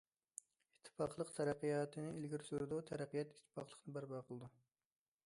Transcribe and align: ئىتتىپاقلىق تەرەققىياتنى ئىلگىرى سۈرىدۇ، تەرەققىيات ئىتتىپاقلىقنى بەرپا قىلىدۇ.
ئىتتىپاقلىق 0.77 1.33
تەرەققىياتنى 1.35 2.05
ئىلگىرى 2.13 2.47
سۈرىدۇ، 2.47 2.79
تەرەققىيات 2.89 3.37
ئىتتىپاقلىقنى 3.37 3.97
بەرپا 3.99 4.23
قىلىدۇ. 4.31 4.49